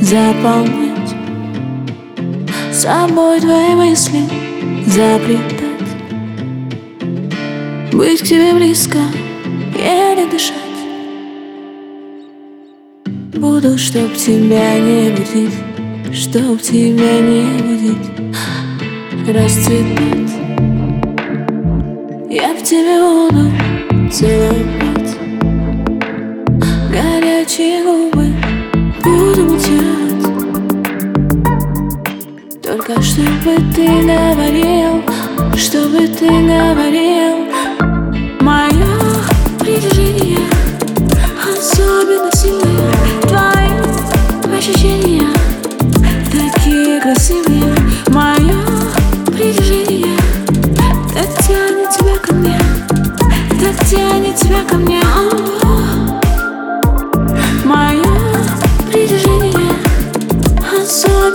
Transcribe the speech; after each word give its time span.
заполнять 0.00 1.14
Собой 2.72 3.40
твои 3.40 3.74
мысли 3.74 4.20
заплетать. 4.86 5.58
Быть 7.92 8.20
к 8.20 8.24
тебе 8.24 8.54
близко, 8.54 8.98
еле 9.74 10.26
дышать. 10.30 10.54
Буду, 13.34 13.76
чтоб 13.76 14.14
тебя 14.14 14.78
не 14.78 15.10
будить 15.10 15.54
Чтоб 16.12 16.60
тебя 16.60 17.20
не 17.20 17.42
будить 17.62 18.08
Расцветать. 19.28 20.32
Я 22.30 22.54
в 22.54 22.62
тебе 22.62 23.00
буду 23.00 23.57
Только 32.88 33.02
чтобы 33.02 33.54
ты 33.74 33.86
говорил 33.86 35.04
Чтобы 35.54 36.08
ты 36.08 36.26
говорил. 36.26 37.46
Мое 38.40 38.86
притяжение 39.58 40.38
Особенно 41.52 42.32
сильное 42.32 42.90
Твои 43.28 44.56
ощущения 44.58 45.28
Такие 46.32 46.98
красивые. 47.02 47.76
Мое 48.08 48.56
притяжение 49.26 50.16
Так 51.12 51.46
тянет 51.46 51.90
тебя 51.90 52.16
ко 52.22 52.32
мне 52.32 52.58
Так 53.60 53.86
тянет 53.86 54.36
тебя 54.36 54.64
ко 54.66 54.76
мне 54.76 55.07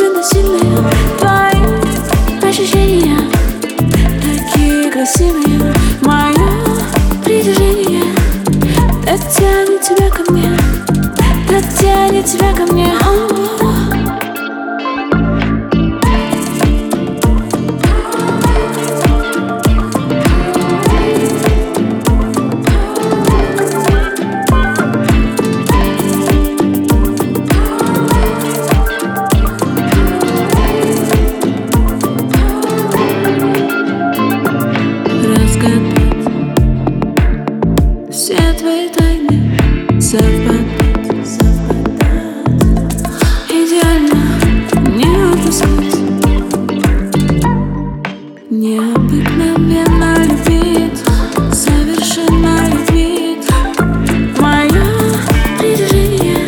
Сильное 0.04 0.84
Твои 1.18 2.50
ощущения 2.50 3.20
Такие 4.22 4.92
красивые. 4.92 5.74
Мое 6.02 6.34
притяжение 7.24 8.04
Так 9.06 9.20
тянет 9.32 9.82
тебя 9.82 10.10
ко 10.10 10.30
мне. 10.32 10.58
Так 11.48 11.64
тянет 11.80 12.26
тебя 12.26 12.54
ко 12.54 12.72
мне 12.74 12.94
Все 38.14 38.38
твои 38.60 38.90
тайны 38.90 40.00
совпадать, 40.00 41.28
совпадать 41.28 42.94
Идеально 43.50 44.22
не 44.96 45.10
упускать. 45.34 45.98
Необыкновенно 48.52 50.16
любить, 50.26 51.00
совершенно 51.52 52.70
любить 52.70 53.48
Мое 54.40 54.86
притяжение 55.58 56.48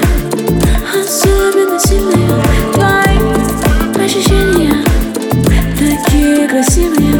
особенно 0.94 1.80
сильное. 1.80 2.44
Твои 2.74 4.06
ощущения 4.06 4.86
такие 5.80 6.48
красивые 6.48 7.15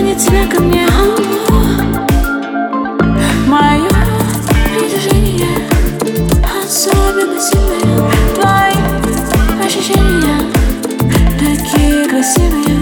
тянется 0.00 0.30
ко 0.50 0.62
мне 0.62 0.86
Мое 3.46 3.90
притяжение 4.72 5.68
Особенно 6.42 7.38
сильное 7.38 8.10
Твои 8.34 9.66
ощущения 9.66 10.40
Такие 11.38 12.08
красивые. 12.08 12.79